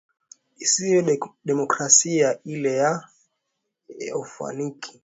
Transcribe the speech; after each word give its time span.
isiwe 0.65 0.99
democrasi 1.49 2.09
ile 2.53 2.71
ya 2.81 2.91
ya 3.99 4.07
yaunafiki 4.07 4.91